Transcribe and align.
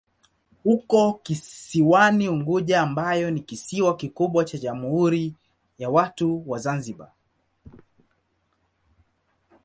Uko 0.65 1.13
kisiwani 1.13 2.29
Unguja 2.29 2.81
ambayo 2.81 3.31
ni 3.31 3.41
kisiwa 3.41 3.97
kikubwa 3.97 4.45
cha 4.45 4.57
Jamhuri 4.57 5.33
ya 5.77 5.89
Watu 5.89 6.43
wa 6.49 6.59
Zanzibar. 6.59 7.11